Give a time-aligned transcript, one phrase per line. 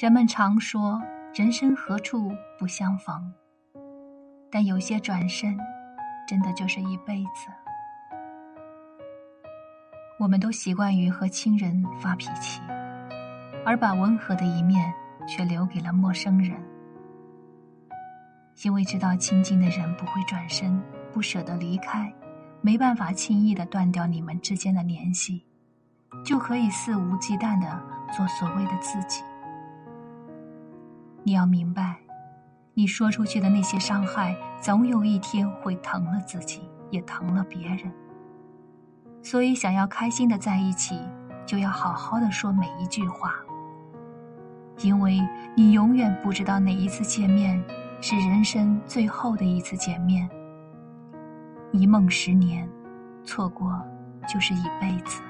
[0.00, 1.02] 人们常说
[1.34, 3.34] “人生何处不相逢”，
[4.48, 5.58] 但有些转身，
[6.24, 7.48] 真的就是一辈子。
[10.20, 12.60] 我们都习惯于和亲人发脾气，
[13.66, 14.94] 而把温和的一面
[15.26, 16.56] 却留给了陌生人，
[18.62, 20.80] 因为知道亲近的人不会转身，
[21.12, 22.14] 不舍得离开，
[22.60, 25.44] 没办法轻易的断掉你们之间的联系，
[26.24, 27.82] 就可以肆无忌惮的
[28.16, 29.24] 做所谓的自己。
[31.28, 31.98] 你要明白，
[32.72, 37.92] 你说出去的那些伤害，总有一天会疼了自己，也疼了别人。
[39.22, 40.98] 所以，想要开心的在一起，
[41.44, 43.34] 就要好好的说每一句话。
[44.78, 45.20] 因为
[45.54, 47.62] 你永远不知道哪一次见面，
[48.00, 50.26] 是人生最后的一次见面。
[51.72, 52.66] 一梦十年，
[53.22, 53.78] 错过
[54.26, 55.20] 就是一辈子。